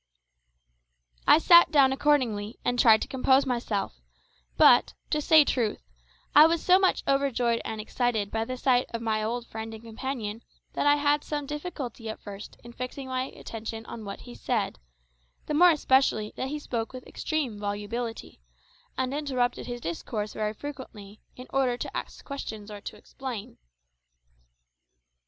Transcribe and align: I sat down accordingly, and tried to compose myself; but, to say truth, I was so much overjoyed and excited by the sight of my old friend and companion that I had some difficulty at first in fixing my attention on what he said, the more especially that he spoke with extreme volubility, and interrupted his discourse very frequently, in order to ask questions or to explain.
I 1.27 1.37
sat 1.37 1.69
down 1.71 1.93
accordingly, 1.93 2.57
and 2.65 2.79
tried 2.79 3.03
to 3.03 3.07
compose 3.07 3.45
myself; 3.45 4.01
but, 4.57 4.95
to 5.11 5.21
say 5.21 5.45
truth, 5.45 5.79
I 6.33 6.47
was 6.47 6.63
so 6.63 6.79
much 6.79 7.03
overjoyed 7.07 7.61
and 7.63 7.79
excited 7.79 8.31
by 8.31 8.45
the 8.45 8.57
sight 8.57 8.87
of 8.95 9.03
my 9.03 9.21
old 9.21 9.45
friend 9.45 9.75
and 9.75 9.83
companion 9.83 10.41
that 10.73 10.87
I 10.87 10.95
had 10.95 11.23
some 11.23 11.45
difficulty 11.45 12.09
at 12.09 12.19
first 12.19 12.57
in 12.63 12.73
fixing 12.73 13.09
my 13.09 13.25
attention 13.25 13.85
on 13.85 14.03
what 14.03 14.21
he 14.21 14.33
said, 14.33 14.79
the 15.45 15.53
more 15.53 15.69
especially 15.69 16.33
that 16.35 16.47
he 16.47 16.57
spoke 16.57 16.93
with 16.93 17.05
extreme 17.05 17.59
volubility, 17.59 18.41
and 18.97 19.13
interrupted 19.13 19.67
his 19.67 19.81
discourse 19.81 20.33
very 20.33 20.53
frequently, 20.55 21.21
in 21.35 21.45
order 21.51 21.77
to 21.77 21.95
ask 21.95 22.25
questions 22.25 22.71
or 22.71 22.81
to 22.81 22.95
explain. 22.97 23.59